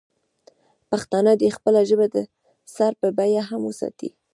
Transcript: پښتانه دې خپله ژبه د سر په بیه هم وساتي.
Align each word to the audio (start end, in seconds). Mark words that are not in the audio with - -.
پښتانه 0.89 1.31
دې 1.41 1.49
خپله 1.57 1.81
ژبه 1.89 2.05
د 2.13 2.15
سر 2.75 2.91
په 3.01 3.07
بیه 3.17 3.41
هم 3.49 3.61
وساتي. 3.69 4.09